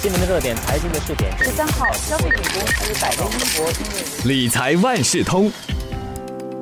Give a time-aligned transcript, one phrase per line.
[0.00, 1.36] 新闻的热点，财经的热点。
[1.38, 5.50] 十三号，消费品公司百威英博理财万事通。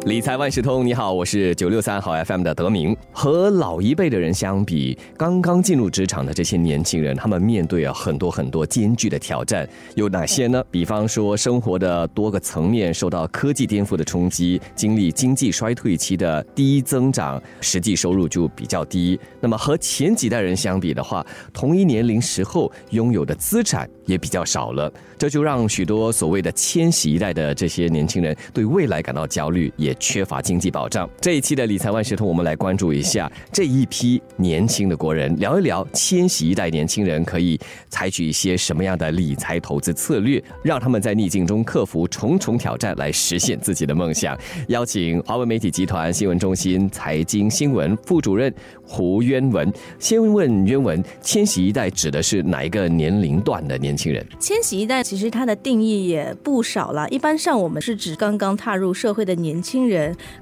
[0.06, 2.96] 理财万事通，你好，我是九六三号 FM 的德明。
[3.10, 10.62] 和老一辈的人相比，刚刚进入职场的这些年轻人，他们面对啊很多很多艰巨的挑战，有哪些呢？
[10.70, 19.18] 比方说，生活的多个层面受到科技颠覆的冲击，经历经济衰退期的低增长，实际收入就比较低。
[19.40, 31.08] 那么和前几代人相比的话，同一年龄时候拥有的资产也比较少了，这就让许多所谓的千禧一代的这些年轻人对未来感到焦虑，也缺乏经济保障。
[31.20, 44.36] 这一期的理财万事通，我们来关注一下这一批年轻的国人，聊一聊千禧一代年轻人可以采取一些什么样的理财投资策略，让他们在逆境中克服重重挑战，来实现自己的梦想。
[44.68, 48.52] 邀请华为媒体集团新闻中心财经新闻副主任
[48.82, 49.72] 胡渊文。
[49.98, 54.24] 先问渊文，千禧一代指的是哪一个年龄段的年轻人？
[54.40, 59.85] 千禧一代其实它的定义也不少了，一般上我们是指刚刚踏入社会的年轻，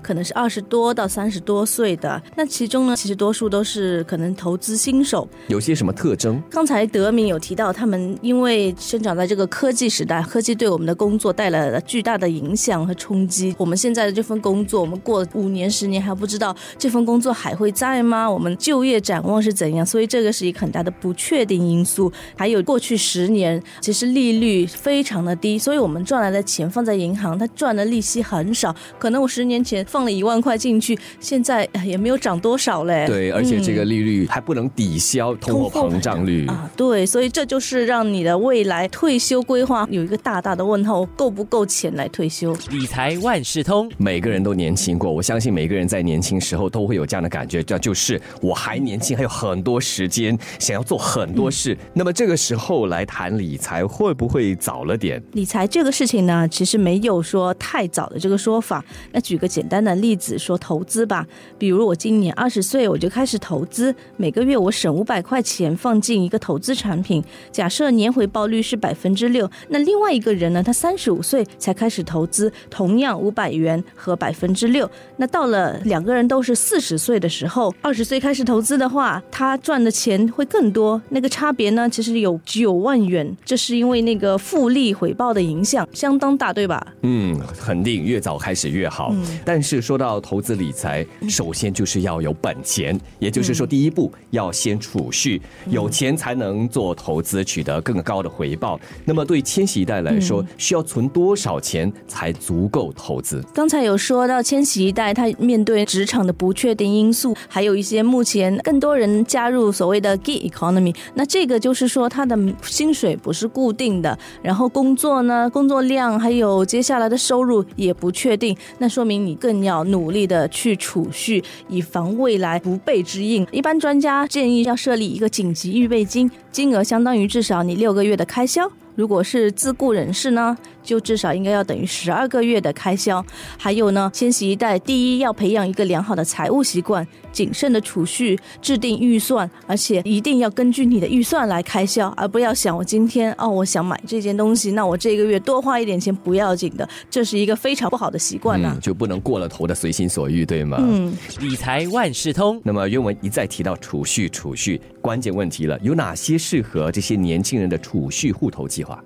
[0.03, 2.21] 可能是二十多到三十多岁的。
[2.37, 5.29] 那其中呢，其实多数都是可能投资新手。
[5.49, 6.43] 有些什么特征？
[6.51, 13.55] 刚才德明有提到，他们因为生长在这个科技时代，科技对我们的工作带来了巨大的影响和冲击。
[13.59, 18.31] 我们现在的这份工作，我们过五年、十年还不知道这份工作还会在吗？
[18.31, 19.85] 我们就业展望是怎样？
[19.85, 22.13] 所以这个是一个很大的不确定因素。
[22.37, 28.75] 还有过去十年，其实利率非常的低，所以我们赚来的钱放在银行，它赚的利息很少。
[28.99, 33.05] 可能我十年前放了一万块进去，现在哎也没有涨多少嘞。
[33.09, 36.47] 对，而且这个利率还不能抵消通货膨胀率。
[36.47, 42.57] 啊，对，所以这就是让你的未来退休规划有一个大大的问号，够不够钱来退休？
[42.71, 51.77] 理财万事通，每个人都年轻过，我相信每个人在年轻时候都会有这样的感觉，这就是我还年轻，还有很多时间，想要做很多事。
[51.93, 55.21] 那么这个时候来谈理财，会不会早了点？
[55.33, 58.85] 理财这个事情呢，其实没有说太早的这个说法。
[59.13, 61.27] 那举个简单的例子，说投资吧，
[61.59, 69.51] 比如我今年二十岁，我就开始投资，每个月我省五百块钱放进一个投资产品，假设年回报率是百分之六。
[69.69, 74.89] 那另外一个人呢，他三十五岁才开始投资，同样五百元和百分之六。
[75.17, 81.01] 那到了两个人都是四十岁的时候，二十岁开始投资的话，他赚的钱会更多。
[81.09, 86.87] 那个差别呢，其实有九万元，这是因为那个复利回报的影响相当大，对吧？
[87.01, 89.04] 嗯，肯定越早开始越好。
[89.45, 98.79] 但是说到投资理财，首先就是要有本钱，也就是说，第一步要先储蓄，有钱才能做投资，取得更高的回报。
[99.05, 103.43] 那么对千禧一代来说，需要存多少钱才足够投资？
[103.53, 123.45] 刚才有说到千禧一代，他面对职场的不确定因素，还有一些目前更多人加入所谓的 gig economy，那这个就是说他的薪水不是固定的，然后工作呢，工作量还有接下来的收入也不确定，那说明你更要努力的去储蓄，以防未来不备之应。
[123.51, 128.71] 一般专家建议要设立一个紧急预备金，金额相当于至少你六个月的开销。
[128.95, 133.25] 如果是自雇人士呢，就至少应该要等于十二个月的开销。
[133.59, 150.77] 还有呢，千禧一代第一要培养一个良好的财务习惯，谨慎的储蓄，制定预算，而且一定要根据你的预算来开销，而不要想我今天哦，我想买这件东西，那我这个月多花一点钱不要紧的，这是一个非常不好的习惯呢、嗯，就不能过了头的随心所欲，对吗？
[150.81, 152.61] 嗯，理财万事通。
[152.63, 159.03] 那么原文一再提到储蓄，储蓄关键问题了，有哪些适合这些年轻人的储蓄户头计划？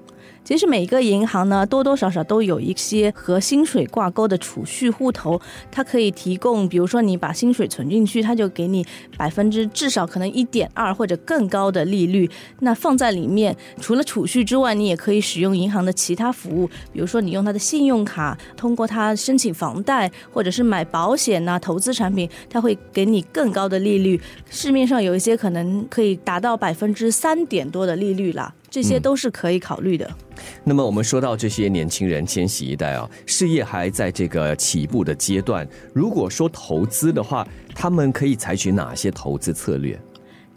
[0.48, 5.38] 其实每个银行呢，多多少少都有一些和薪水挂钩的储蓄户头，
[5.70, 8.82] 它可以提供，比如说你把薪水存进去，它就给你
[9.18, 12.26] 百分之至少可能一点二或者更高的利率。
[12.60, 24.18] 那放在里面，除了储蓄之外，你也可以使用银行的其他服务，比如说你用它的信用卡，通过它申请房贷，或者是买保险呐、投资产品，它会给你更高的利率。
[24.48, 28.54] 市面上有一些可能可以达到百分之三点多的利率啦。
[28.70, 30.08] 这些都是可以考虑的。
[30.62, 35.66] 那么我们说到这些年轻人，千禧一代啊，事业还在这个起步的阶段。
[35.92, 39.98] 如果说投资的话，他们可以采取哪些投资策略？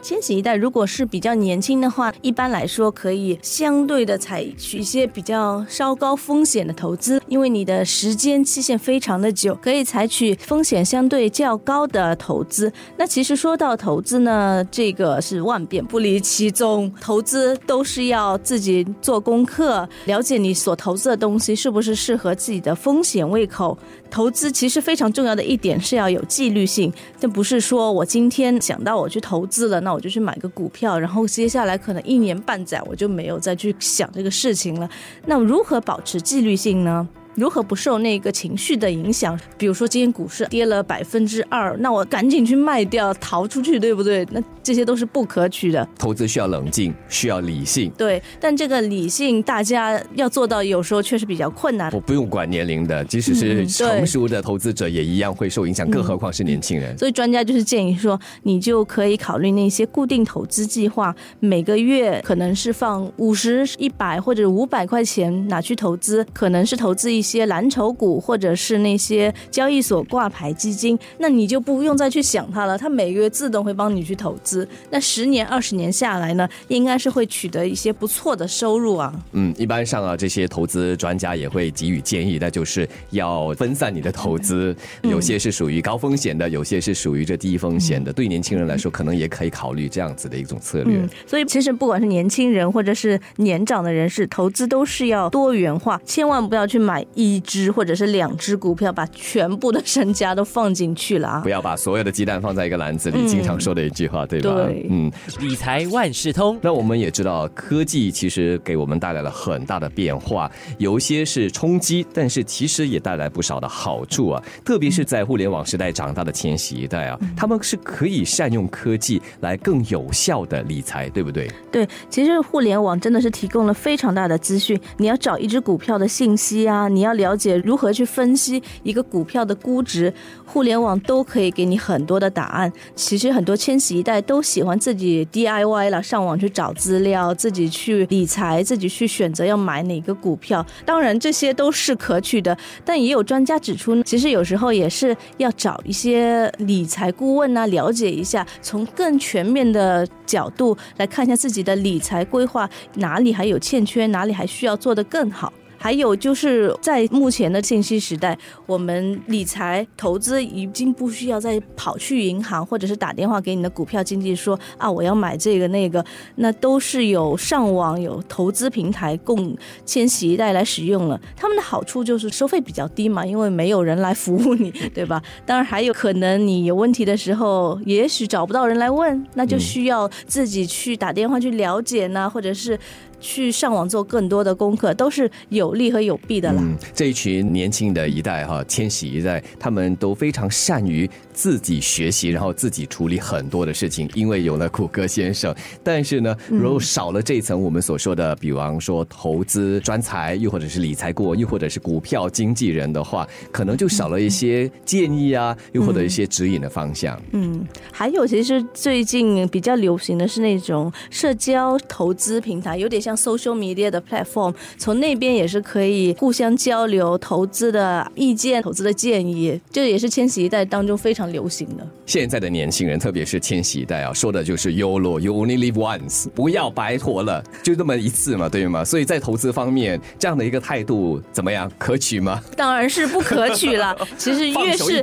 [0.02, 12.72] 千禧一代如果是比较年轻的话，一般来说可以相对的采取一些比较稍高风险的投资，因为你的时间期限非常的久，可以采取风险相对较高的投资。
[12.96, 23.78] 那其实说到投资呢，这个是万变不离其宗，投资都是要自己做功课，了解你所投资的东西是不是适合自己的风险胃口。
[24.10, 34.88] 投资其实非常重要的一点是要有纪律性，但不是说我今天想到我去投资了，那我就去买个股票，然后接下来可能一年半载我就没有再去想这个事情了。
[35.26, 37.08] 那如何保持纪律性呢？
[37.34, 39.38] 如何不受那个情绪的影响？
[39.56, 44.26] 比如说今天股市跌了百分之二，那我赶紧去卖掉，逃出去，对不对？
[44.30, 45.86] 那这些都是不可取的。
[45.98, 47.90] 投资需要冷静，需要理性。
[47.96, 51.90] 对，但这个理性大家要做到，有时候确实比较困难。
[51.92, 56.96] 我不用管年龄的，即使是成熟的投资者也一样会受影响，更何况是年轻人。
[56.98, 67.21] 所以专家就是建议说，你就可以考虑那些固定投资计划，每个月可能是放五十、一百或者五百块钱拿去投资，可能是投资一。
[67.22, 74.66] 一些蓝筹股或者是那些交易所挂牌基金，那你就不用再去想它了，它每个月自动会帮你去投资。
[74.90, 79.14] 那十年、二十年下来呢，应该是会取得一些不错的收入啊。
[79.34, 88.12] 嗯，一般上啊，这些投资专家也会给予建议，那就是要分散你的投资，有些是属于高风险的，有些是属于这低风险的。
[88.12, 91.08] 对年轻人来说，可能也可以考虑这样子的一种策略。
[91.24, 97.06] 所以，其实不管是年轻人或者是年长的人士，投资都是要多元化，千万不要去买。
[97.14, 101.40] 一只或者是两只股票，把全部的身家都放进去了啊！
[101.42, 104.54] 不要把所有的鸡蛋放在一个篮子里，经常说的一句话，对吧？
[104.54, 106.58] 对，嗯，理财万事通。
[106.62, 114.42] 那我们也知道，科技其实给我们带来了很大的变化，有些是冲击，但是其实也带来不少的好处啊！
[114.64, 121.50] 特别是在互联网时代长大的千禧一代啊，他们是可以善用科技来更有效的理财，对不对？
[121.70, 124.80] 对，其实互联网真的是提供了非常大的资讯。
[124.96, 127.01] 你要找一只股票的信息啊，你。
[127.02, 130.14] 你要了解如何去分析一个股票的估值，
[130.46, 132.72] 互联网都可以给你很多的答案。
[132.94, 140.64] 其实很多千禧一代都喜欢自己 DIY 了，上网去找资料，自己去理财，自己去选择要买哪个股票。
[140.84, 155.52] 当然这些都是可取的，但也有专家指出，其实有时候也是要找一些理财顾问啊，了解一下，从更全面的角度来看一下自己的理财规划哪里还有欠缺，哪里还需要做得更好。
[155.82, 166.04] 还有就是在目前的信息时代，我们理财投资已经不需要再跑去银行，或者是打电话给你的股票经纪说啊，我要买这个那个，
[166.36, 171.20] 那都是有上网有投资平台供千禧一代来使用了。
[171.34, 175.20] 他们的好处就是收费比较低嘛，因为没有人来服务你，对吧？
[175.44, 182.78] 当然还有可能你有问题的时候，也许找不到人来问，那就需要自己去打电话去了解呢，或者是。
[183.22, 186.62] 去上网做更多的功课，都是有利和有弊的啦。
[186.92, 195.54] 这一群年轻的一代哈，千禧一代，他们都非常善于自己学习，然后自己处理很多的事情，因为有了谷歌先生。
[195.82, 207.20] 但是呢，如果少了这一层我们所说的，比方说投资专才，又或者是理财顾问，又或者是股票经纪人的话，可能就少了一些建议啊，又或者一些指引的方向。
[207.30, 213.16] 嗯，还有其实最近比较流行的是那种社交投资平台，有点像。
[213.22, 221.86] social media 的 platform，从那边也是可以互相交流投资的意见、投资的建议，这也是千禧一代当中非常流行的。
[222.06, 228.84] 现在的年轻人，特别是千禧一代啊，说的就是 “YOLO”，You only live once，不要白活了，就这么一次嘛，对吗？
[228.84, 231.70] 所以在投资方面，这样的一个态度怎么样？
[231.78, 232.42] 可取吗？
[232.56, 233.96] 当然是不可取了。
[234.16, 235.02] 其实越是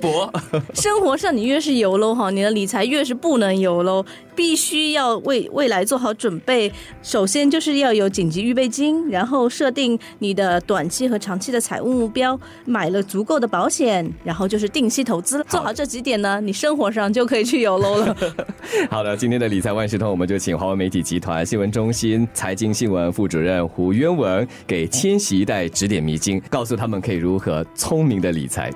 [0.74, 4.06] 生活上你越是 YOLO 哈，你的理财越是不能 YOLO。
[4.36, 6.72] 必须要为未来做好准备。
[7.04, 15.44] 首先就是要有紧急预备金，然后设定你的短期和长期的财务目标，买了足够的保险，然后就是定期投资。
[15.50, 18.18] 做好这几点点呢，你生活上就可以去有楼了。
[18.90, 28.72] 好的，今天的理财万事通，我们就请华为媒体集团新闻中心财经新闻副主任胡渊文给千禧一代指点迷津，告诉他们可以如何聪明的理财。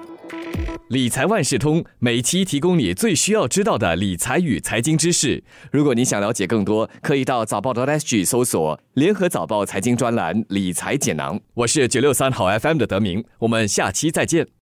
[0.89, 5.43] 理财万事通每期提供你最需要知道的理财与财经知识。
[5.71, 11.39] 如果你想了解更多，可以到早报的 SG 搜索“联合早报财经专栏理财简囊”。
[11.55, 14.45] 我是九六三好 FM 的德明，我们下期再见。